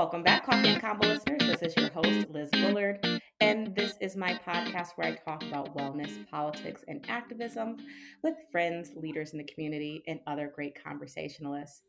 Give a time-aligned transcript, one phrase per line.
[0.00, 1.40] Welcome back, Coffee and Convo listeners.
[1.40, 3.06] This is your host, Liz Bullard,
[3.40, 7.76] and this is my podcast where I talk about wellness, politics, and activism
[8.22, 11.82] with friends, leaders in the community, and other great conversationalists.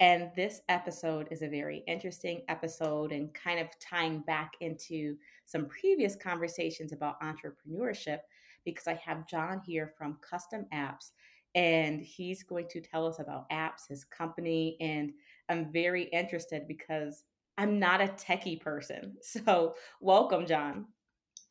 [0.00, 5.66] And this episode is a very interesting episode and kind of tying back into some
[5.66, 8.20] previous conversations about entrepreneurship
[8.64, 11.10] because I have John here from Custom Apps
[11.54, 15.12] and he's going to tell us about apps, his company, and
[15.48, 17.24] I'm very interested because
[17.58, 19.16] I'm not a techie person.
[19.20, 20.86] So, welcome, John.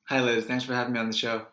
[0.08, 0.46] Hi, Liz.
[0.46, 1.46] Thanks for having me on the show.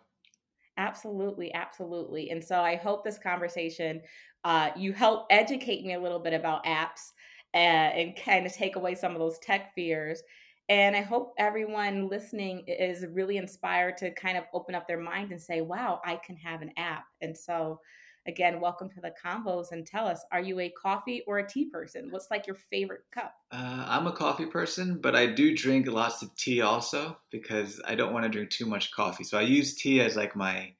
[0.76, 2.30] Absolutely, absolutely.
[2.30, 4.00] And so, I hope this conversation
[4.44, 7.12] uh, you help educate me a little bit about apps
[7.54, 10.22] uh, and kind of take away some of those tech fears.
[10.68, 15.32] And I hope everyone listening is really inspired to kind of open up their mind
[15.32, 17.80] and say, "Wow, I can have an app." And so,
[18.26, 21.66] Again, welcome to the convos and tell us, are you a coffee or a tea
[21.66, 22.10] person?
[22.10, 23.34] What's like your favorite cup?
[23.52, 27.94] Uh, I'm a coffee person, but I do drink lots of tea also because I
[27.94, 29.24] don't want to drink too much coffee.
[29.24, 30.72] So I use tea as like my,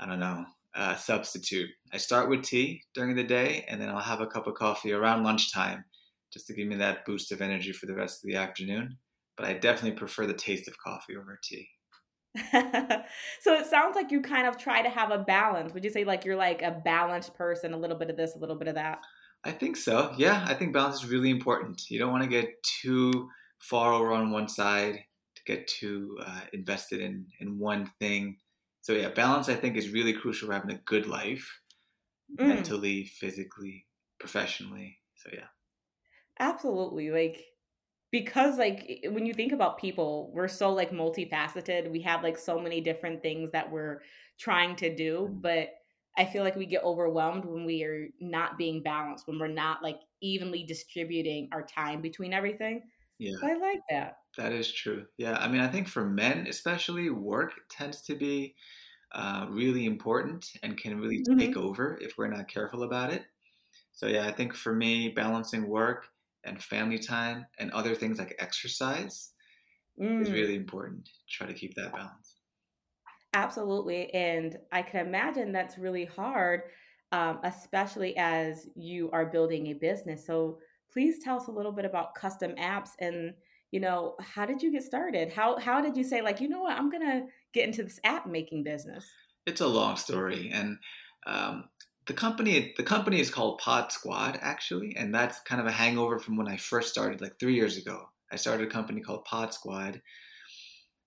[0.00, 1.68] I don't know, uh, substitute.
[1.92, 4.92] I start with tea during the day and then I'll have a cup of coffee
[4.92, 5.84] around lunchtime
[6.32, 8.96] just to give me that boost of energy for the rest of the afternoon.
[9.36, 11.68] But I definitely prefer the taste of coffee over tea.
[13.40, 15.74] so it sounds like you kind of try to have a balance.
[15.74, 18.38] Would you say like you're like a balanced person, a little bit of this, a
[18.38, 19.00] little bit of that?
[19.44, 20.14] I think so.
[20.16, 21.90] Yeah, I think balance is really important.
[21.90, 25.00] You don't want to get too far over on one side
[25.36, 28.38] to get too uh, invested in in one thing.
[28.80, 31.60] So yeah, balance I think is really crucial for having a good life,
[32.38, 32.46] mm.
[32.46, 33.86] mentally, physically,
[34.18, 34.98] professionally.
[35.16, 35.48] So yeah.
[36.40, 37.10] Absolutely.
[37.10, 37.44] Like
[38.12, 41.90] because like when you think about people we're so like multifaceted.
[41.90, 44.02] We have like so many different things that we're
[44.38, 45.42] trying to do mm.
[45.42, 45.70] but
[46.16, 49.82] i feel like we get overwhelmed when we are not being balanced when we're not
[49.82, 52.82] like evenly distributing our time between everything.
[53.18, 53.32] Yeah.
[53.40, 54.18] So i like that.
[54.36, 55.06] That is true.
[55.16, 58.54] Yeah i mean i think for men especially work tends to be
[59.14, 61.38] uh, really important and can really mm-hmm.
[61.38, 63.24] take over if we're not careful about it.
[63.92, 66.08] So yeah i think for me balancing work
[66.44, 69.32] and family time and other things like exercise
[70.00, 70.22] mm.
[70.22, 71.08] is really important.
[71.28, 72.36] Try to keep that balance.
[73.34, 74.12] Absolutely.
[74.12, 76.62] And I can imagine that's really hard,
[77.12, 80.26] um, especially as you are building a business.
[80.26, 80.58] So
[80.92, 83.32] please tell us a little bit about custom apps and
[83.70, 86.60] you know how did you get started how how did you say like you know
[86.60, 87.22] what i'm gonna
[87.54, 89.04] get into this app making business
[89.46, 90.76] it's a long story and
[91.26, 91.64] um,
[92.06, 96.18] the company the company is called Pod Squad actually, and that's kind of a hangover
[96.18, 98.08] from when I first started like three years ago.
[98.30, 100.02] I started a company called Pod Squad,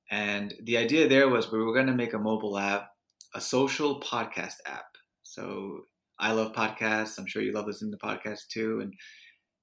[0.09, 2.89] and the idea there was we were going to make a mobile app,
[3.34, 4.85] a social podcast app.
[5.23, 5.85] So
[6.19, 7.17] I love podcasts.
[7.17, 8.79] I'm sure you love listening to podcasts too.
[8.79, 8.94] And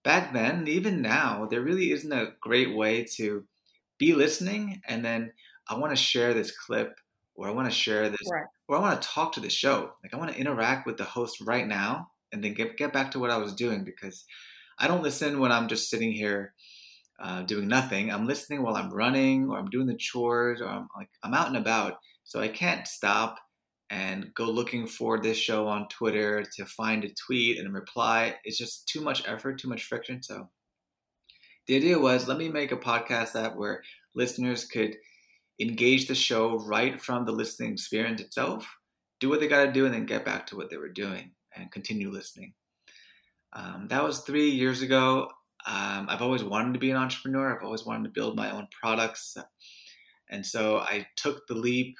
[0.02, 3.44] back then, even now, there really isn't a great way to
[3.98, 5.32] be listening and then
[5.68, 6.98] I want to share this clip
[7.34, 8.44] or I want to share this, right.
[8.74, 9.92] I want to talk to the show.
[10.02, 13.10] Like I want to interact with the host right now, and then get get back
[13.12, 14.24] to what I was doing because
[14.78, 16.54] I don't listen when I'm just sitting here
[17.20, 18.10] uh, doing nothing.
[18.10, 21.48] I'm listening while I'm running, or I'm doing the chores, or I'm like I'm out
[21.48, 21.98] and about.
[22.24, 23.38] So I can't stop
[23.90, 28.36] and go looking for this show on Twitter to find a tweet and reply.
[28.44, 30.22] It's just too much effort, too much friction.
[30.22, 30.48] So
[31.66, 33.82] the idea was let me make a podcast app where
[34.14, 34.96] listeners could
[35.60, 38.68] engage the show right from the listening experience itself,
[39.20, 41.32] do what they got to do, and then get back to what they were doing
[41.54, 42.54] and continue listening.
[43.52, 45.28] Um, that was three years ago.
[45.66, 47.54] Um, I've always wanted to be an entrepreneur.
[47.54, 49.36] I've always wanted to build my own products.
[50.30, 51.96] And so I took the leap,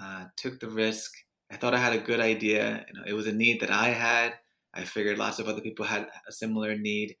[0.00, 1.12] uh, took the risk.
[1.50, 2.84] I thought I had a good idea.
[2.86, 4.34] You know, it was a need that I had.
[4.74, 7.16] I figured lots of other people had a similar need.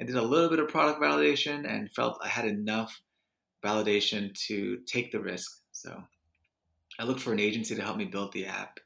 [0.00, 3.00] I did a little bit of product validation and felt I had enough
[3.64, 5.60] validation to take the risk.
[5.72, 6.02] So
[6.98, 8.78] I looked for an agency to help me build the app.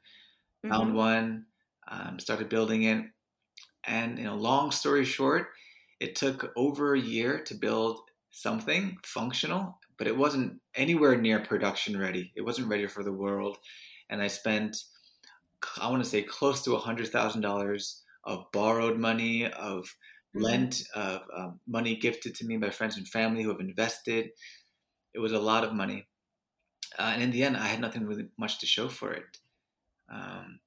[0.65, 0.69] Mm-hmm.
[0.69, 1.45] Found one,
[1.89, 3.05] um, started building it,
[3.85, 5.49] and you know, long story short,
[5.99, 7.99] it took over a year to build
[8.31, 12.31] something functional, but it wasn't anywhere near production ready.
[12.35, 13.57] It wasn't ready for the world,
[14.09, 14.77] and I spent,
[15.81, 20.41] I want to say, close to a hundred thousand dollars of borrowed money, of mm-hmm.
[20.41, 24.29] lent, of um, money gifted to me by friends and family who have invested
[25.15, 26.05] it was a lot of money.
[26.99, 29.39] Uh, and in the end, I had nothing really much to show for it.
[30.09, 30.59] Um,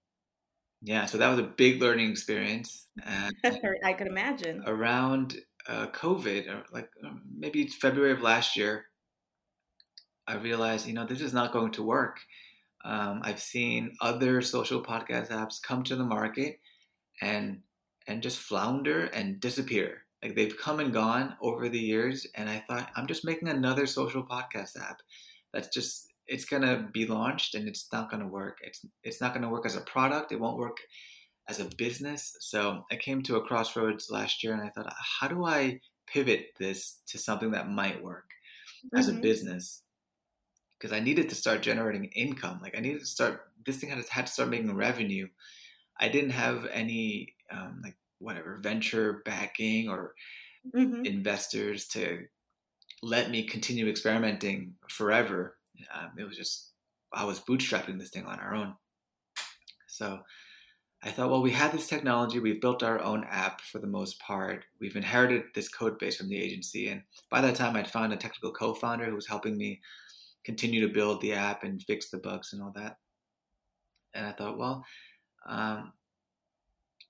[0.82, 2.86] yeah, so that was a big learning experience.
[3.04, 3.34] And
[3.84, 4.62] I could imagine.
[4.66, 5.36] Around
[5.68, 8.86] uh, COVID, or like um, maybe February of last year,
[10.26, 12.20] I realized, you know, this is not going to work.
[12.84, 16.60] Um, I've seen other social podcast apps come to the market
[17.20, 17.60] and
[18.06, 20.04] and just flounder and disappear.
[20.22, 23.86] Like they've come and gone over the years, and I thought I'm just making another
[23.86, 25.00] social podcast app.
[25.52, 28.58] That's just it's gonna be launched, and it's not gonna work.
[28.62, 30.32] It's it's not gonna work as a product.
[30.32, 30.78] It won't work
[31.48, 32.36] as a business.
[32.40, 36.48] So I came to a crossroads last year, and I thought, how do I pivot
[36.58, 38.30] this to something that might work
[38.86, 38.98] mm-hmm.
[38.98, 39.22] as a mm-hmm.
[39.22, 39.82] business?
[40.78, 42.60] Because I needed to start generating income.
[42.62, 43.52] Like I needed to start.
[43.64, 45.28] This thing had to, had to start making revenue.
[45.98, 50.14] I didn't have any um, like whatever venture backing or
[50.74, 51.04] mm-hmm.
[51.04, 52.24] investors to
[53.02, 55.56] let me continue experimenting forever.
[55.94, 56.72] Um, it was just
[57.12, 58.74] I was bootstrapping this thing on our own.
[59.86, 60.20] So
[61.02, 62.40] I thought, well, we had this technology.
[62.40, 64.64] We've built our own app for the most part.
[64.80, 68.16] We've inherited this code base from the agency, and by that time, I'd found a
[68.16, 69.80] technical co-founder who was helping me
[70.44, 72.96] continue to build the app and fix the bugs and all that.
[74.14, 74.84] And I thought, well,
[75.46, 75.92] um,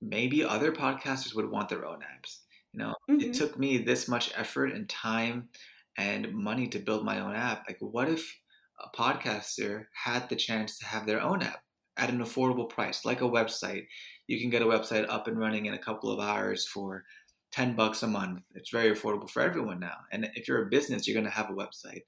[0.00, 2.38] maybe other podcasters would want their own apps.
[2.72, 3.20] You know, mm-hmm.
[3.20, 5.48] it took me this much effort and time
[5.96, 7.64] and money to build my own app.
[7.68, 8.38] Like, what if
[8.80, 11.60] a podcaster had the chance to have their own app
[11.96, 13.86] at an affordable price, like a website?
[14.26, 17.04] You can get a website up and running in a couple of hours for
[17.52, 18.42] 10 bucks a month.
[18.54, 19.96] It's very affordable for everyone now.
[20.12, 22.02] And if you're a business, you're going to have a website.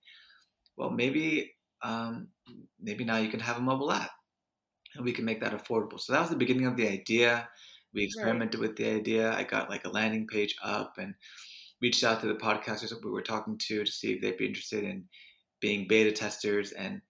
[0.77, 2.29] Well, maybe um,
[2.81, 4.11] maybe now you can have a mobile app
[4.95, 6.01] and we can make that affordable.
[6.01, 7.49] So that was the beginning of the idea.
[7.95, 8.69] We experimented right.
[8.69, 9.33] with the idea.
[9.33, 11.15] I got like a landing page up and
[11.81, 14.47] reached out to the podcasters that we were talking to to see if they'd be
[14.47, 15.05] interested in
[15.61, 16.73] being beta testers.
[16.73, 17.01] And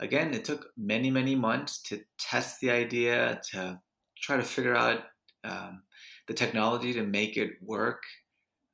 [0.00, 3.80] again, it took many, many months to test the idea, to
[4.20, 5.00] try to figure out
[5.44, 5.82] um,
[6.28, 8.02] the technology to make it work,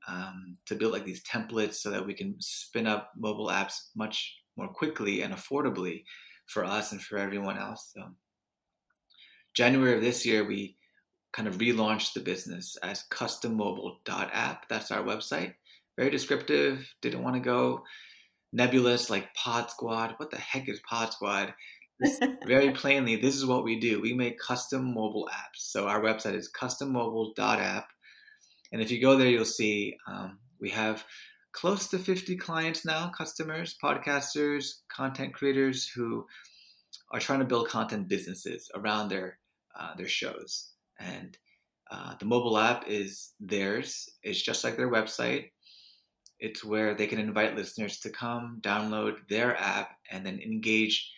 [0.08, 4.36] um, to build like these templates so that we can spin up mobile apps much
[4.56, 6.04] more quickly and affordably
[6.46, 7.92] for us and for everyone else.
[7.94, 8.04] So,
[9.54, 10.76] January of this year, we
[11.36, 14.68] kind of relaunched the business as custommobile.app.
[14.68, 15.54] That's our website.
[15.98, 16.94] Very descriptive.
[17.02, 17.84] Didn't want to go
[18.52, 20.14] nebulous like Pod Squad.
[20.16, 21.52] What the heck is Pod Squad?
[22.46, 24.00] very plainly, this is what we do.
[24.00, 25.58] We make custom mobile apps.
[25.58, 27.88] So our website is custommobile.app.
[28.72, 31.04] And if you go there, you'll see um, we have
[31.52, 36.26] close to 50 clients now, customers, podcasters, content creators who
[37.12, 39.38] are trying to build content businesses around their
[39.78, 40.70] uh, their shows.
[40.98, 41.36] And
[41.90, 44.08] uh, the mobile app is theirs.
[44.22, 45.50] It's just like their website.
[46.38, 51.10] It's where they can invite listeners to come, download their app, and then engage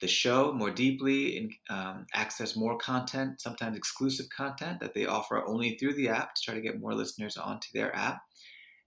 [0.00, 5.46] the show more deeply and um, access more content, sometimes exclusive content that they offer
[5.46, 8.20] only through the app to try to get more listeners onto their app.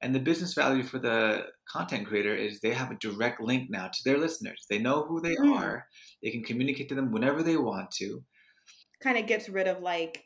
[0.01, 3.87] And the business value for the content creator is they have a direct link now
[3.87, 4.65] to their listeners.
[4.69, 5.55] They know who they mm.
[5.55, 5.87] are,
[6.23, 8.23] they can communicate to them whenever they want to.
[9.01, 10.23] Kind of gets rid of like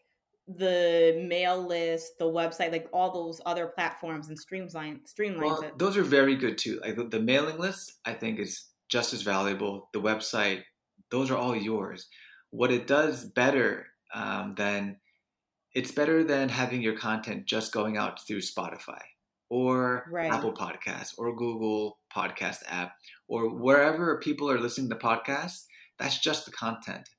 [0.47, 5.77] the mail list, the website, like all those other platforms and streamline streamlines well, it.
[5.77, 6.79] Those are very good too.
[6.81, 9.89] Like the, the mailing list, I think is just as valuable.
[9.93, 10.63] The website,
[11.11, 12.07] those are all yours.
[12.49, 14.97] What it does better um, than
[15.73, 19.01] it's better than having your content just going out through Spotify
[19.49, 20.31] or right.
[20.31, 22.93] Apple Podcasts or Google Podcast app
[23.27, 25.65] or wherever people are listening to podcasts.
[25.99, 27.09] That's just the content.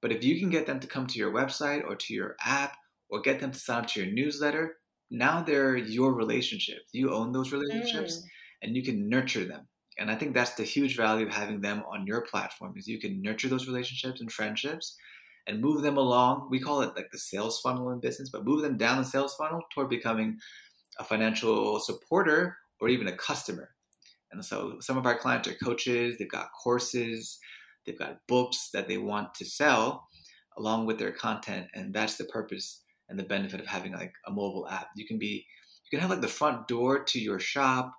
[0.00, 2.76] But if you can get them to come to your website or to your app
[3.08, 4.76] or get them to sign up to your newsletter,
[5.10, 6.90] now they're your relationships.
[6.92, 8.22] You own those relationships mm.
[8.62, 9.66] and you can nurture them.
[9.98, 13.00] And I think that's the huge value of having them on your platform is you
[13.00, 14.96] can nurture those relationships and friendships
[15.48, 16.48] and move them along.
[16.50, 19.34] We call it like the sales funnel in business, but move them down the sales
[19.34, 20.38] funnel toward becoming
[21.00, 23.70] a financial supporter or even a customer.
[24.30, 27.38] And so some of our clients are coaches, they've got courses,
[27.88, 30.06] They've got books that they want to sell
[30.58, 34.30] along with their content, and that's the purpose and the benefit of having like a
[34.30, 34.88] mobile app.
[34.94, 35.46] You can be,
[35.90, 37.94] you can have like the front door to your shop,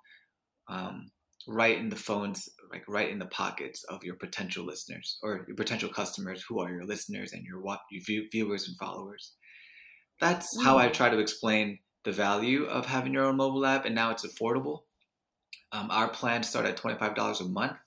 [0.67, 1.09] um,
[1.47, 5.55] right in the phones, like right in the pockets of your potential listeners or your
[5.55, 9.33] potential customers who are your listeners and your your viewers and followers.
[10.19, 10.63] That's mm.
[10.63, 14.11] how I try to explain the value of having your own mobile app, and now
[14.11, 14.81] it's affordable.
[15.71, 17.77] Um, our plans start at twenty five dollars a month.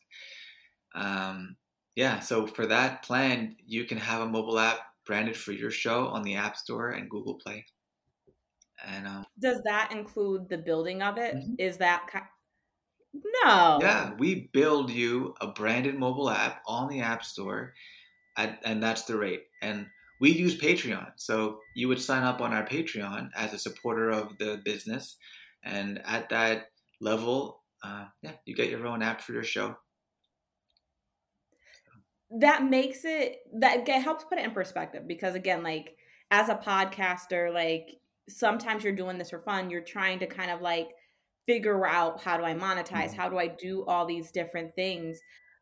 [0.94, 1.56] Um,
[1.94, 6.06] yeah, so for that plan, you can have a mobile app branded for your show
[6.06, 7.66] on the App Store and Google Play.
[8.86, 11.36] And um, does that include the building of it?
[11.36, 11.54] Mm-hmm.
[11.58, 12.08] Is that
[13.44, 13.78] no?
[13.80, 17.74] Yeah, we build you a branded mobile app on the App Store,
[18.36, 19.44] at, and that's the rate.
[19.60, 19.86] And
[20.20, 24.38] we use Patreon, so you would sign up on our Patreon as a supporter of
[24.38, 25.16] the business,
[25.62, 26.68] and at that
[27.00, 29.76] level, uh, yeah, you get your own app for your show
[32.40, 35.96] that makes it that it helps put it in perspective because again like
[36.30, 37.98] as a podcaster like
[38.28, 39.70] sometimes you're doing this for fun.
[39.70, 40.90] You're trying to kind of like
[41.46, 43.08] figure out how do I monetize?
[43.08, 43.20] Mm-hmm.
[43.20, 45.20] How do I do all these different things?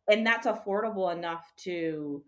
[0.08, 2.22] And that's affordable enough to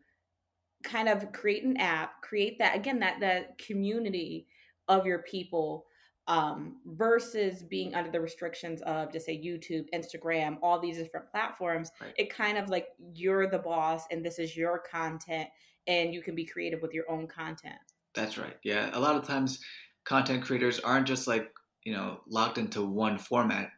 [0.84, 4.46] kind of create an app, create that again that that community
[4.88, 5.86] of your people
[6.28, 11.90] um, versus being under the restrictions of just say YouTube, Instagram, all these different platforms.
[12.00, 12.14] Right.
[12.16, 15.48] It kind of like you're the boss and this is your content
[15.86, 17.74] and you can be creative with your own content.
[18.14, 18.56] That's right.
[18.62, 18.90] Yeah.
[18.92, 19.58] A lot of times
[20.04, 21.50] content creators aren't just like,
[21.84, 23.70] you know, locked into one format.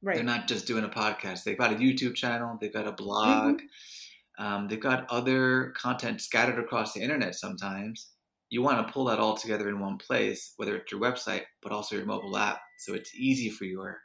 [0.00, 0.14] Right.
[0.14, 1.42] They're not just doing a podcast.
[1.42, 4.44] They've got a YouTube channel, they've got a blog, mm-hmm.
[4.44, 8.08] um, they've got other content scattered across the internet sometimes
[8.50, 11.72] you want to pull that all together in one place, whether it's your website, but
[11.72, 12.60] also your mobile app.
[12.78, 14.00] So it's easy for your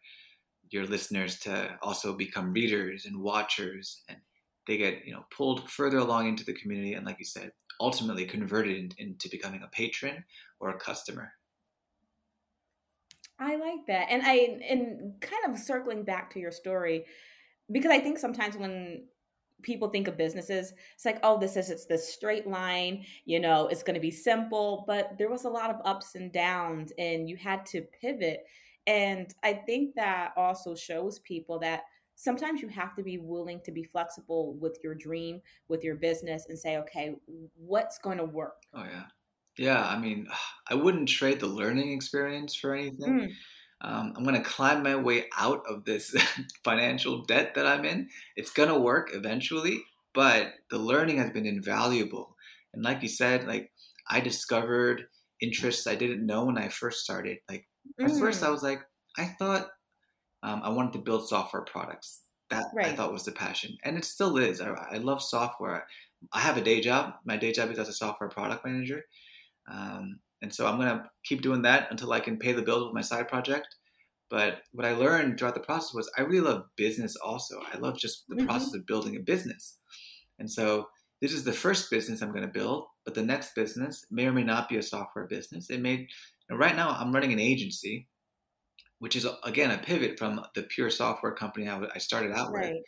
[0.70, 4.18] your listeners to also become readers and watchers and
[4.66, 8.26] they get you know pulled further along into the community and like you said ultimately
[8.26, 10.24] converted into becoming a patron
[10.60, 11.32] or a customer
[13.40, 14.34] i like that and i
[14.68, 17.06] and kind of circling back to your story
[17.72, 19.06] because i think sometimes when
[19.62, 23.68] people think of businesses it's like oh this is it's this straight line you know
[23.68, 27.30] it's going to be simple but there was a lot of ups and downs and
[27.30, 28.44] you had to pivot
[28.88, 31.84] and i think that also shows people that
[32.16, 36.48] sometimes you have to be willing to be flexible with your dream with your business
[36.50, 37.16] and say okay
[37.56, 38.64] what's going to work?
[38.74, 39.04] Oh yeah.
[39.58, 40.28] Yeah i mean
[40.68, 43.20] i wouldn't trade the learning experience for anything.
[43.20, 43.34] Mm
[43.84, 46.16] um, I'm going to climb my way out of this
[46.64, 48.10] financial debt that I'm in.
[48.36, 52.36] It's going to work eventually, but the learning has been invaluable.
[52.74, 53.72] And like you said, like
[54.10, 55.06] I discovered
[55.42, 57.40] interests I didn't know when I first started.
[57.50, 57.68] Like
[58.00, 58.20] at mm.
[58.20, 58.80] first, I was like,
[59.18, 59.68] I thought
[60.42, 62.22] um, I wanted to build software products.
[62.50, 62.88] That right.
[62.88, 64.62] I thought was the passion, and it still is.
[64.62, 65.88] I, I, love software.
[66.32, 67.16] I have a day job.
[67.26, 69.06] My day job is as a software product manager.
[69.72, 72.84] Um, and so I'm going to keep doing that until I can pay the bills
[72.84, 73.76] with my side project.
[74.30, 77.62] But what I learned throughout the process was I really love business also.
[77.74, 78.48] I love just the mm-hmm.
[78.48, 79.78] process of building a business.
[80.38, 80.88] And so
[81.22, 84.34] this is the first business I'm going to build, but the next business may or
[84.34, 85.70] may not be a software business.
[85.70, 86.10] It may,
[86.52, 88.10] right now, I'm running an agency,
[89.00, 92.74] which is again a pivot from the pure software company I started out right.
[92.74, 92.84] with.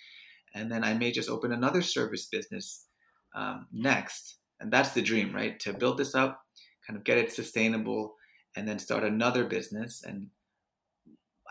[0.54, 2.86] And then I may just open another service business
[3.34, 4.40] um, next.
[4.60, 5.58] And that's the dream, right?
[5.62, 6.42] To build this up,
[6.86, 8.16] kind of get it sustainable,
[8.56, 10.04] and then start another business.
[10.04, 10.28] And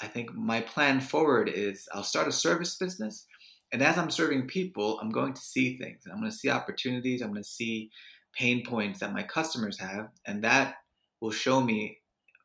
[0.01, 3.27] I think my plan forward is I'll start a service business.
[3.73, 6.03] And as I'm serving people, I'm going to see things.
[6.07, 7.23] I'm going to see opportunities.
[7.23, 7.91] I'm going to see
[8.37, 10.09] pain points that my customers have.
[10.27, 10.77] And that
[11.21, 11.99] will show me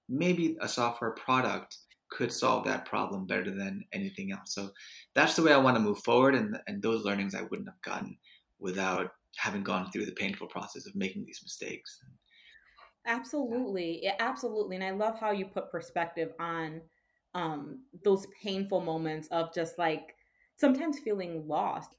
[0.08, 1.78] maybe a software product
[2.10, 4.54] could solve that problem better than anything else.
[4.56, 4.72] So
[5.14, 6.36] that's the way I want to move forward.
[6.36, 8.18] And, and those learnings I wouldn't have gotten
[8.60, 12.00] without having gone through the painful process of making these mistakes.
[13.06, 14.04] Absolutely.
[14.04, 14.76] Yeah, absolutely.
[14.76, 16.82] And I love how you put perspective on
[17.36, 20.16] um those painful moments of just like
[20.58, 21.96] sometimes feeling lost.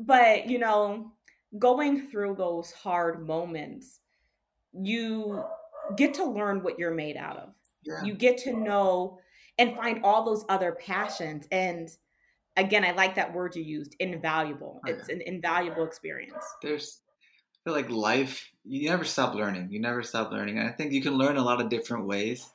[0.00, 1.12] But, you know,
[1.58, 4.00] going through those hard moments,
[4.72, 5.42] you
[5.96, 7.54] get to learn what you're made out of.
[7.84, 8.04] Yeah.
[8.04, 9.18] You get to know
[9.58, 11.88] and find all those other passions and
[12.56, 14.80] again, I like that word you used, invaluable.
[14.86, 16.44] Oh, it's an invaluable experience.
[16.60, 17.00] There's
[17.64, 19.68] feel like life, you never stop learning.
[19.70, 20.58] You never stop learning.
[20.58, 22.46] And I think you can learn a lot of different ways.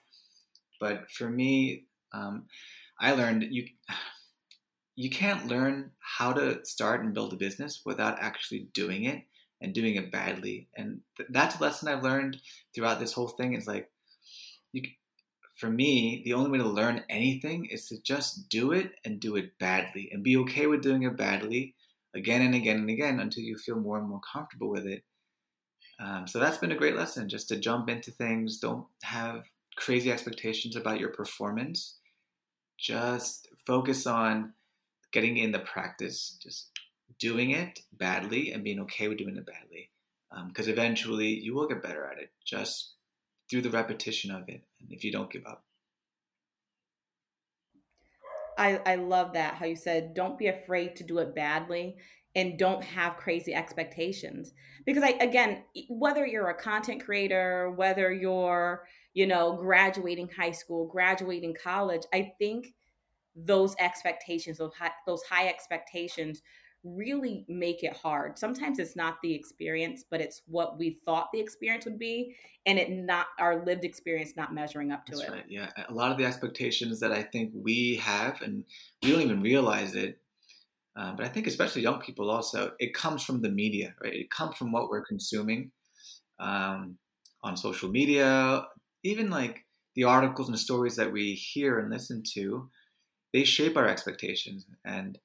[0.80, 2.46] But for me, um,
[3.00, 3.68] I learned you
[4.96, 9.24] you can't learn how to start and build a business without actually doing it
[9.60, 10.68] and doing it badly.
[10.78, 12.38] And th- that's a lesson I've learned
[12.76, 13.54] throughout this whole thing.
[13.54, 13.90] Is like,
[14.72, 14.84] you,
[15.56, 19.36] for me, the only way to learn anything is to just do it and do
[19.36, 21.74] it badly and be okay with doing it badly
[22.14, 25.04] again and again and again until you feel more and more comfortable with it.
[26.04, 28.60] Um, so that's been a great lesson just to jump into things.
[28.60, 29.46] Don't have
[29.76, 31.96] crazy expectations about your performance.
[32.78, 34.54] Just focus on
[35.12, 36.72] getting in the practice, just
[37.20, 39.92] doing it badly and being okay with doing it badly.
[40.48, 42.94] Because um, eventually you will get better at it just
[43.50, 44.64] through the repetition of it.
[44.82, 45.64] And if you don't give up.
[48.58, 51.98] I, I love that how you said don't be afraid to do it badly
[52.36, 54.54] and don't have crazy expectations
[54.86, 60.88] because i again whether you're a content creator whether you're you know graduating high school
[60.88, 62.74] graduating college i think
[63.36, 66.42] those expectations those high, those high expectations
[66.84, 68.38] really make it hard.
[68.38, 72.36] Sometimes it's not the experience, but it's what we thought the experience would be,
[72.66, 75.32] and it not our lived experience not measuring up to That's it.
[75.32, 75.46] Right.
[75.48, 78.66] Yeah, a lot of the expectations that I think we have, and
[79.02, 80.20] we don't even realize it.
[80.96, 84.14] Uh, but I think especially young people also, it comes from the media, right?
[84.14, 85.72] It comes from what we're consuming
[86.40, 86.98] um,
[87.44, 88.66] on social media,
[89.04, 92.70] even like the articles and stories that we hear and listen to,
[93.34, 94.66] they shape our expectations.
[94.86, 95.20] And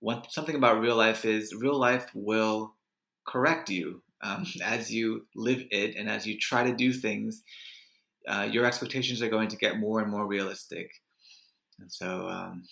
[0.00, 2.74] one something about real life is real life will
[3.26, 7.42] correct you um, as you live it and as you try to do things.
[8.26, 10.90] Uh, your expectations are going to get more and more realistic.
[11.78, 12.64] And so, um,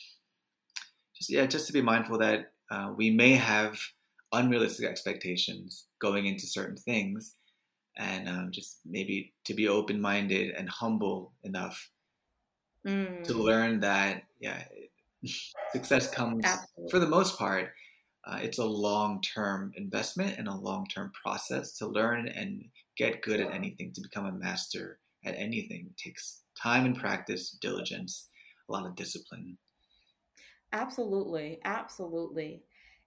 [1.29, 3.79] yeah, just to be mindful that uh, we may have
[4.33, 7.37] unrealistic expectations going into certain things,
[7.97, 11.91] and um, just maybe to be open minded and humble enough
[12.87, 13.23] mm.
[13.25, 14.62] to learn that yeah,
[15.73, 16.91] success comes Absolutely.
[16.91, 17.73] for the most part.
[18.25, 22.64] Uh, it's a long term investment and a long term process to learn and
[22.97, 23.93] get good at anything.
[23.95, 28.29] To become a master at anything it takes time and practice, diligence,
[28.69, 29.59] a lot of discipline.
[30.73, 31.61] Absolutely.
[31.64, 32.62] Absolutely.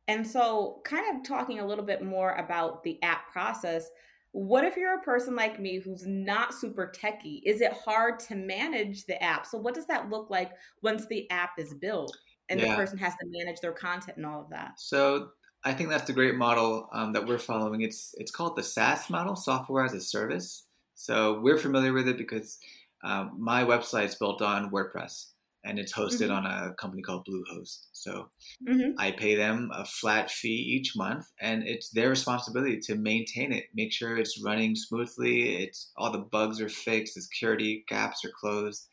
[0.08, 3.90] And so, kind of talking a little bit more about the app process,
[4.34, 7.42] what if you're a person like me who's not super techy?
[7.46, 9.48] Is it hard to manage the app?
[9.48, 10.52] So, what does that look like
[10.84, 12.16] once the app is built
[12.50, 12.70] and yeah.
[12.70, 14.80] the person has to manage their content and all of that?
[14.80, 15.30] So,
[15.64, 17.82] I think that's the great model um, that we're following.
[17.82, 20.66] It's it's called the SaaS model, software as a service.
[20.94, 22.60] So we're familiar with it because
[23.04, 25.32] um, my website is built on WordPress
[25.66, 26.46] and it's hosted mm-hmm.
[26.46, 27.88] on a company called Bluehost.
[27.92, 28.30] So
[28.68, 28.92] mm-hmm.
[29.00, 33.66] I pay them a flat fee each month, and it's their responsibility to maintain it,
[33.74, 38.32] make sure it's running smoothly, it's all the bugs are fixed, the security gaps are
[38.40, 38.88] closed.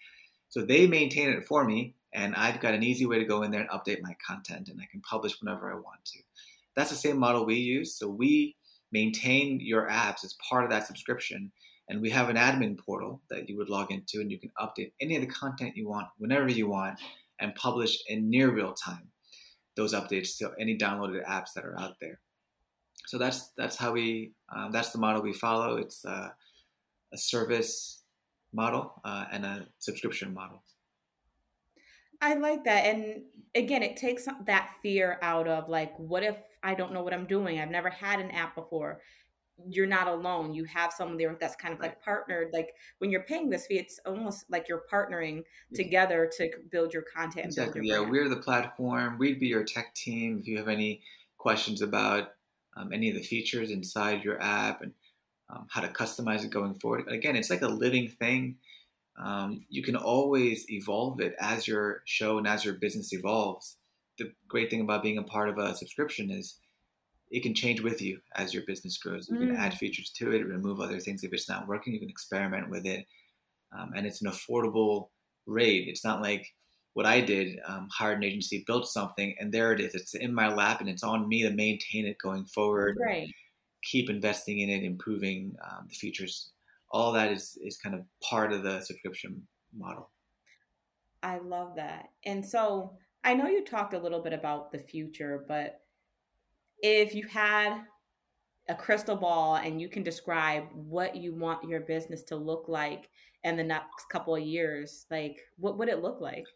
[0.49, 3.51] So they maintain it for me, and I've got an easy way to go in
[3.51, 6.21] there and update my content, and I can publish whenever I want to.
[6.75, 7.99] That's the same model we use.
[7.99, 8.57] So we
[8.91, 11.53] maintain your apps as part of that subscription
[11.93, 14.93] and we have an admin portal that you would log into, and you can update
[14.99, 16.99] any of the content you want whenever you want
[17.39, 19.09] and publish in near real time
[19.77, 22.19] those updates to any downloaded apps that are out there.
[23.07, 25.77] So that's that's how we um, that's the model we follow.
[25.77, 26.31] It's uh,
[27.13, 28.03] a service
[28.55, 30.63] model uh, and a subscription model.
[32.23, 33.23] I like that, and
[33.55, 37.27] again, it takes that fear out of like, what if I don't know what I'm
[37.27, 37.61] doing?
[37.61, 39.03] I've never had an app before
[39.69, 40.55] you're not alone.
[40.55, 41.91] You have someone there that's kind of right.
[41.91, 42.51] like partnered.
[42.53, 45.43] Like when you're paying this fee, it's almost like you're partnering
[45.75, 47.47] together to build your content.
[47.47, 47.87] Exactly.
[47.87, 49.19] Your yeah, we're the platform.
[49.19, 51.03] We'd be your tech team if you have any
[51.39, 52.31] questions about
[52.77, 54.93] um, any of the features inside your app and
[55.51, 57.09] um, how to customize it going forward.
[57.09, 58.57] Again, it's like a living thing.
[59.23, 63.77] Um, you can always evolve it as your show and as your business evolves.
[64.19, 66.59] The great thing about being a part of a subscription is
[67.33, 69.29] it can change with you as your business grows.
[69.29, 69.47] You mm.
[69.49, 71.95] can add features to it, remove other things if it's not working.
[71.95, 73.07] You can experiment with it,
[73.77, 75.09] um, and it's an affordable
[75.47, 75.89] rate.
[75.89, 76.47] It's not like
[76.93, 79.95] what I did, um, hired an agency, built something, and there it is.
[79.95, 82.99] It's in my lap, and it's on me to maintain it going forward.
[83.03, 83.29] Right.
[83.83, 86.51] Keep investing in it, improving um, the features.
[86.91, 89.43] All that is is kind of part of the subscription
[89.75, 90.11] model.
[91.23, 92.11] I love that.
[92.27, 95.82] And so I know you talked a little bit about the future, but
[96.83, 97.81] if you had
[98.69, 103.09] a crystal ball and you can describe what you want your business to look like
[103.45, 106.47] in the next couple of years, like what would it look like?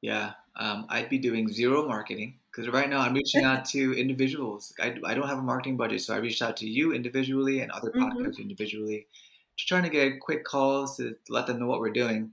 [0.00, 4.72] Yeah, um, I'd be doing zero marketing because right now I'm reaching out to individuals.
[4.80, 7.70] I, I don't have a marketing budget, so I reached out to you individually and
[7.70, 8.18] other mm-hmm.
[8.18, 9.06] podcasts individually,
[9.56, 12.32] just trying to get quick calls to let them know what we're doing.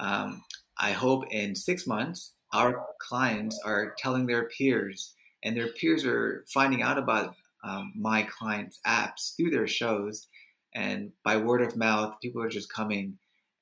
[0.00, 0.44] Um,
[0.78, 6.44] I hope in six months our clients are telling their peers and their peers are
[6.48, 10.26] finding out about um, my clients' apps through their shows,
[10.74, 13.18] and by word of mouth, people are just coming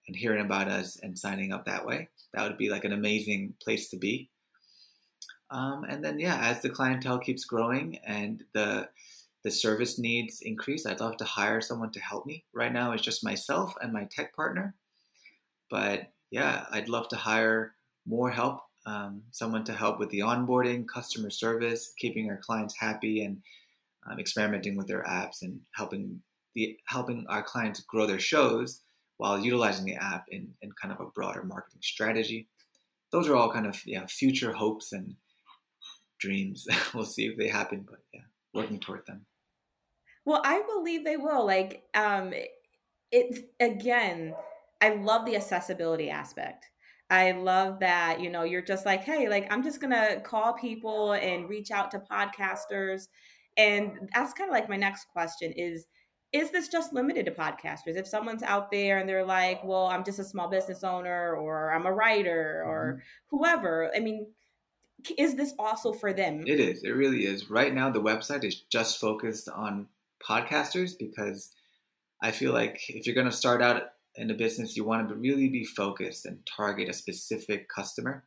[0.07, 2.09] and hearing about us and signing up that way.
[2.35, 4.31] That would be like an amazing place to be.
[5.51, 8.89] Um, and then, yeah, as the clientele keeps growing and the
[9.43, 12.45] the service needs increase, I'd love to hire someone to help me.
[12.53, 14.75] Right now, it's just myself and my tech partner,
[15.71, 17.75] but yeah, I'd love to hire
[18.07, 23.25] more help um, someone to help with the onboarding, customer service, keeping our clients happy,
[23.25, 23.43] and
[24.11, 26.21] um, experimenting with their apps and helping
[26.55, 28.81] the helping our clients grow their shows
[29.19, 32.49] while utilizing the app in, in kind of a broader marketing strategy.
[33.13, 35.15] Those are all kind of yeah future hopes and
[36.19, 36.67] dreams.
[36.95, 38.23] we'll see if they happen, but yeah,
[38.55, 39.27] working toward them.
[40.25, 41.47] Well, I believe they will.
[41.47, 42.33] Like, um,
[43.11, 44.35] it's again,
[44.81, 46.67] I love the accessibility aspect
[47.11, 51.13] I love that, you know, you're just like, hey, like I'm just gonna call people
[51.13, 53.09] and reach out to podcasters.
[53.57, 55.87] And that's kind of like my next question is
[56.33, 57.97] is this just limited to podcasters?
[57.97, 61.73] If someone's out there and they're like, well, I'm just a small business owner or
[61.73, 63.37] I'm a writer or mm-hmm.
[63.37, 64.29] whoever, I mean,
[65.19, 66.45] is this also for them?
[66.47, 66.85] It is.
[66.85, 67.51] It really is.
[67.51, 69.89] Right now, the website is just focused on
[70.25, 71.51] podcasters because
[72.23, 73.83] I feel like if you're going to start out
[74.17, 78.25] in the business, you want to really be focused and target a specific customer.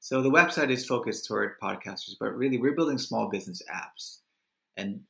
[0.00, 4.18] So the website is focused toward podcasters, but really we're building small business apps.
[4.76, 5.00] And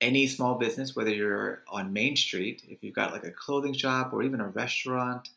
[0.00, 4.12] any small business, whether you're on Main Street, if you've got like a clothing shop
[4.12, 5.28] or even a restaurant,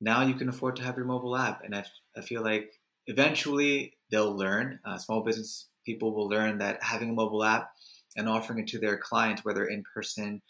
[0.00, 1.64] now you can afford to have your mobile app.
[1.64, 1.84] And I,
[2.16, 2.70] I feel like
[3.06, 7.72] eventually they'll learn, uh, small business people will learn that having a mobile app
[8.16, 10.40] and offering it to their clients, whether in person,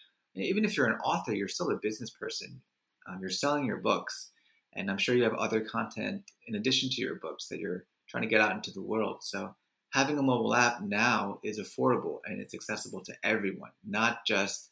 [0.42, 2.60] even if you're an author, you're still a business person.
[3.06, 4.30] Um, you're selling your books.
[4.72, 8.22] And I'm sure you have other content in addition to your books that you're trying
[8.22, 9.18] to get out into the world.
[9.22, 9.54] So
[9.90, 14.70] having a mobile app now is affordable and it's accessible to everyone, not just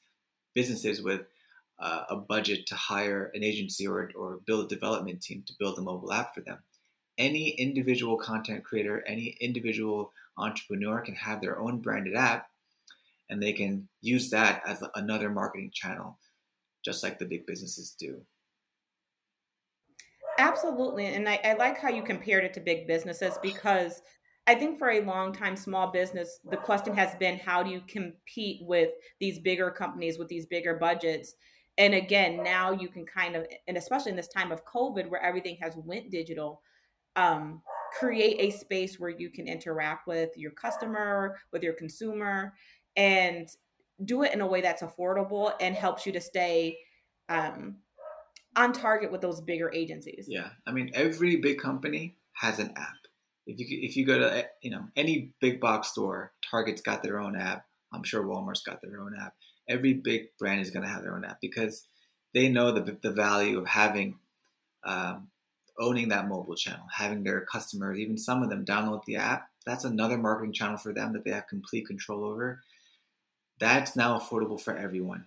[0.55, 1.23] businesses with
[1.79, 5.79] uh, a budget to hire an agency or, or build a development team to build
[5.79, 6.59] a mobile app for them.
[7.19, 12.49] Any individual content creator, any individual entrepreneur can have their own branded app
[13.31, 16.19] and they can use that as another marketing channel,
[16.85, 18.21] just like the big businesses do.
[20.39, 21.07] Absolutely.
[21.07, 24.03] And I, I like how you compared it to big businesses because
[24.47, 27.81] I think for a long time, small business, the question has been how do you
[27.87, 31.35] compete with these bigger companies with these bigger budgets?
[31.79, 35.23] And again, now you can kind of, and especially in this time of COVID where
[35.23, 36.61] everything has went digital,
[37.17, 37.63] um,
[37.99, 42.53] create a space where you can interact with your customer, with your consumer,
[42.97, 43.49] and
[44.05, 46.79] do it in a way that's affordable and helps you to stay
[47.29, 47.77] um,
[48.57, 50.27] on target with those bigger agencies.
[50.29, 52.97] Yeah, I mean, every big company has an app
[53.47, 57.19] if you if you go to you know any big box store, Target's got their
[57.19, 57.67] own app.
[57.93, 59.35] I'm sure Walmart's got their own app.
[59.69, 61.87] Every big brand is going to have their own app because
[62.35, 64.19] they know the the value of having
[64.85, 65.29] um,
[65.79, 69.49] owning that mobile channel, having their customers, even some of them, download the app.
[69.67, 72.63] That's another marketing channel for them that they have complete control over.
[73.63, 75.25] That's now affordable for everyone.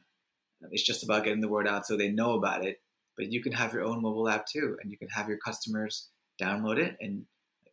[0.62, 2.82] Um, it's just about getting the word out so they know about it.
[3.16, 6.10] But you can have your own mobile app too, and you can have your customers
[6.42, 7.26] download it and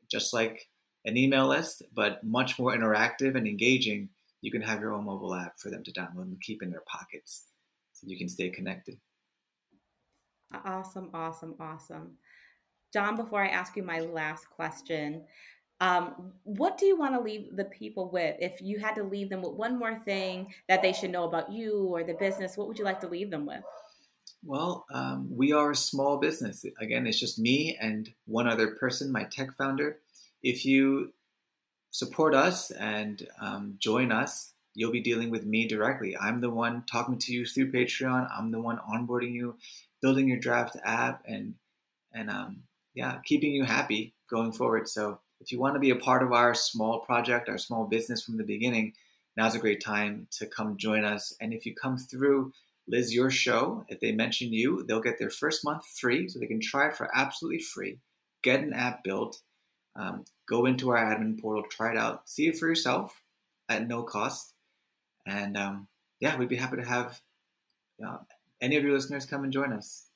[0.09, 0.69] just like
[1.05, 4.09] an email list, but much more interactive and engaging.
[4.41, 6.85] You can have your own mobile app for them to download and keep in their
[6.87, 7.47] pockets
[7.93, 8.99] so you can stay connected.
[10.65, 12.13] Awesome, awesome, awesome.
[12.93, 15.25] John, before I ask you my last question,
[15.81, 18.37] um, what do you want to leave the people with?
[18.39, 21.53] If you had to leave them with one more thing that they should know about
[21.53, 23.63] you or the business, what would you like to leave them with?
[24.45, 26.65] Well, um, we are a small business.
[26.81, 29.99] Again, it's just me and one other person, my tech founder.
[30.43, 31.13] If you
[31.91, 36.17] support us and um, join us, you'll be dealing with me directly.
[36.17, 38.29] I'm the one talking to you through Patreon.
[38.37, 39.57] I'm the one onboarding you,
[40.01, 41.55] building your draft app, and
[42.13, 42.63] and um,
[42.95, 44.89] yeah, keeping you happy going forward.
[44.89, 48.23] So if you want to be a part of our small project, our small business
[48.23, 48.95] from the beginning,
[49.37, 51.35] now's a great time to come join us.
[51.41, 52.53] And if you come through
[52.87, 56.47] Liz Your Show, if they mention you, they'll get their first month free, so they
[56.47, 57.99] can try it for absolutely free.
[58.43, 59.41] Get an app built,
[59.97, 63.21] um, go into our admin portal, try it out, see it for yourself
[63.69, 64.55] at no cost,
[65.27, 65.89] and um,
[66.21, 67.21] yeah, we'd be happy to have
[68.07, 68.19] uh,
[68.61, 70.07] any of your listeners come and join us.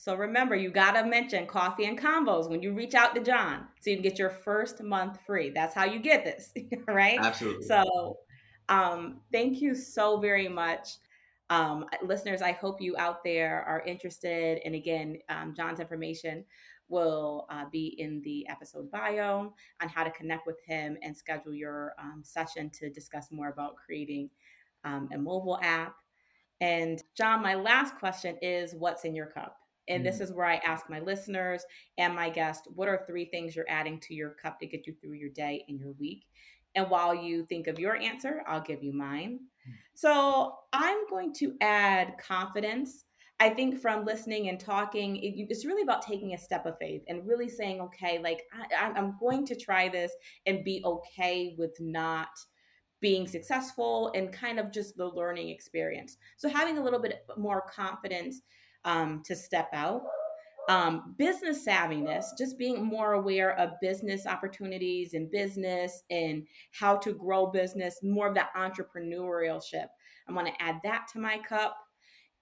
[0.00, 3.90] So remember, you gotta mention coffee and convos when you reach out to John, so
[3.90, 5.50] you can get your first month free.
[5.50, 6.54] That's how you get this,
[6.88, 7.18] right?
[7.20, 7.66] Absolutely.
[7.66, 8.16] So,
[8.70, 10.88] um, thank you so very much.
[11.50, 14.62] Um, listeners, I hope you out there are interested.
[14.64, 16.46] And again, um, John's information
[16.88, 21.52] will uh, be in the episode bio on how to connect with him and schedule
[21.52, 24.30] your um, session to discuss more about creating
[24.82, 25.96] um, a mobile app.
[26.62, 29.59] And John, my last question is what's in your cup?
[29.90, 30.22] And this mm.
[30.22, 31.64] is where I ask my listeners
[31.98, 34.94] and my guests, what are three things you're adding to your cup to get you
[34.94, 36.24] through your day and your week?
[36.74, 39.40] And while you think of your answer, I'll give you mine.
[39.66, 39.72] Hmm.
[39.94, 43.04] So I'm going to add confidence.
[43.40, 47.26] I think from listening and talking, it's really about taking a step of faith and
[47.26, 50.12] really saying, okay, like I, I'm going to try this
[50.46, 52.28] and be okay with not
[53.00, 56.18] being successful and kind of just the learning experience.
[56.36, 58.42] So having a little bit more confidence
[58.84, 60.02] um, to step out
[60.70, 67.12] um, business savviness, just being more aware of business opportunities and business and how to
[67.12, 69.86] grow business, more of that entrepreneurship.
[70.28, 71.76] I'm going to add that to my cup.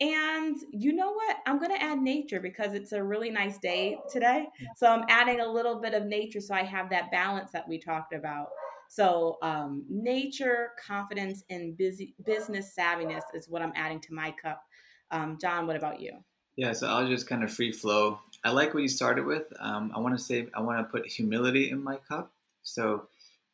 [0.01, 1.39] And you know what?
[1.47, 4.47] I'm going to add nature because it's a really nice day today.
[4.77, 7.79] So I'm adding a little bit of nature so I have that balance that we
[7.79, 8.49] talked about.
[8.91, 14.63] So, um, nature, confidence, and busy, business savviness is what I'm adding to my cup.
[15.11, 16.13] Um, John, what about you?
[16.59, 18.19] Yeah, so I'll just kind of free flow.
[18.45, 19.45] I like what you started with.
[19.61, 22.33] Um, I want to say I want to put humility in my cup.
[22.65, 23.07] So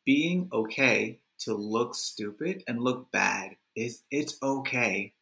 [0.07, 5.13] being okay to look stupid and look bad is it's okay.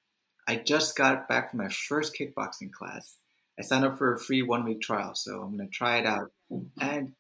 [0.48, 3.18] I just got back from my first kickboxing class.
[3.60, 6.06] I signed up for a free one week trial, so I'm going to try it
[6.06, 6.32] out.
[6.80, 7.12] And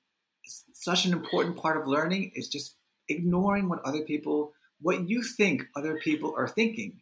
[0.45, 2.78] such an important part of learning is just
[3.10, 7.02] ignoring what other people, what you think other people are thinking.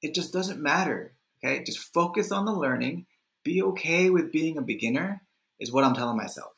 [0.00, 1.12] It just doesn't matter.
[1.44, 3.06] Okay, just focus on the learning.
[3.44, 5.22] Be okay with being a beginner,
[5.58, 6.52] is what I'm telling myself.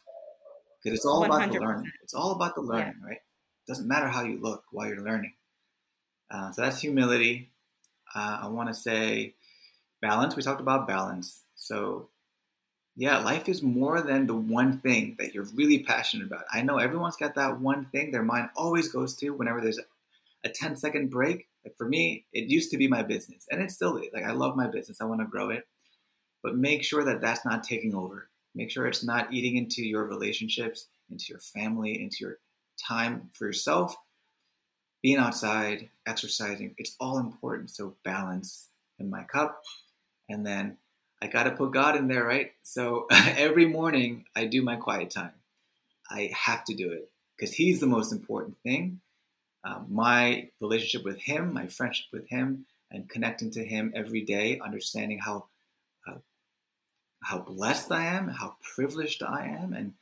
[0.83, 1.27] Because it's all 100%.
[1.27, 1.93] about the learning.
[2.03, 3.07] It's all about the learning, yeah.
[3.07, 3.17] right?
[3.17, 5.33] It doesn't matter how you look while you're learning.
[6.31, 7.51] Uh, so that's humility.
[8.15, 9.35] Uh, I want to say
[10.03, 10.37] balance.
[10.37, 11.43] We talked about balance.
[11.55, 12.11] So,
[12.97, 16.45] yeah, life is more than the one thing that you're really passionate about.
[16.53, 19.81] I know everyone's got that one thing their mind always goes to whenever there's
[20.45, 21.49] a 10 second break.
[21.65, 24.09] Like for me, it used to be my business, and it still is.
[24.13, 25.01] Like I love my business.
[25.01, 25.67] I want to grow it,
[26.43, 28.29] but make sure that that's not taking over.
[28.55, 32.39] Make sure it's not eating into your relationships, into your family, into your
[32.79, 33.97] time for yourself,
[35.05, 37.69] being outside, exercising, it's all important.
[37.69, 39.63] So balance in my cup.
[40.31, 40.79] And then
[41.21, 42.53] I got to put God in there, right?
[42.63, 45.33] So every morning I do my quiet time.
[46.11, 49.01] I have to do it because He's the most important thing.
[49.65, 54.61] Um, my relationship with Him, my friendship with Him, and connecting to Him every day,
[54.61, 55.47] understanding how
[56.07, 56.19] uh,
[57.23, 59.95] how blessed I am, how privileged I am, and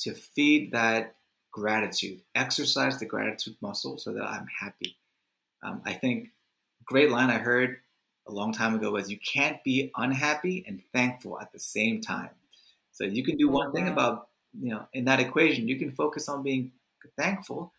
[0.00, 1.14] to feed that
[1.52, 2.20] gratitude.
[2.34, 4.96] Exercise the gratitude muscle so that I'm happy.
[5.62, 6.30] Um, I think
[6.84, 7.78] great line I heard
[8.26, 12.30] a long time ago was you can't be unhappy and thankful at the same time.
[12.92, 14.28] So you can do one thing about
[14.60, 15.68] you know in that equation.
[15.68, 16.72] You can focus on being
[17.16, 17.72] thankful,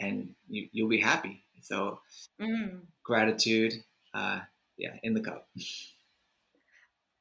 [0.00, 1.44] and you, you'll be happy.
[1.62, 2.00] So
[2.40, 2.80] mm.
[3.02, 3.74] gratitude,
[4.14, 4.40] uh,
[4.76, 5.48] yeah, in the cup.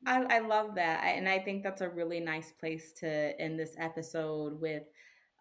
[0.05, 3.07] I, I love that, and I think that's a really nice place to
[3.41, 4.83] end this episode with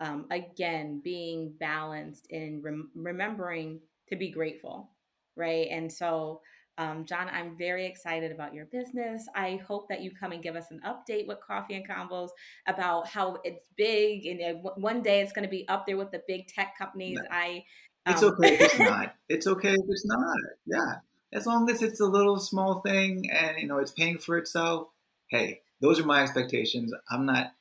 [0.00, 4.90] um, again being balanced and rem- remembering to be grateful
[5.36, 6.40] right and so
[6.78, 10.56] um, john i'm very excited about your business i hope that you come and give
[10.56, 12.30] us an update with coffee and convos
[12.66, 16.22] about how it's big and one day it's going to be up there with the
[16.26, 17.28] big tech companies no.
[17.30, 17.64] i
[18.06, 20.96] um, it's okay if it's not it's okay if it's not yeah
[21.32, 24.88] as long as it's a little small thing and you know it's paying for itself
[25.28, 27.52] hey those are my expectations i'm not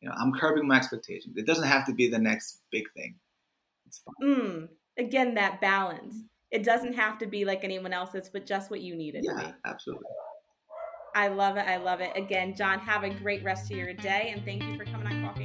[0.00, 1.36] you know, I'm curbing my expectations.
[1.36, 3.16] It doesn't have to be the next big thing.
[3.86, 4.28] It's fine.
[4.28, 6.14] Mm, again, that balance.
[6.50, 9.32] It doesn't have to be like anyone else's, but just what you need it yeah,
[9.32, 9.54] to be.
[9.64, 10.06] absolutely.
[11.14, 11.66] I love it.
[11.66, 12.12] I love it.
[12.16, 15.22] Again, John, have a great rest of your day, and thank you for coming on
[15.22, 15.44] Coffee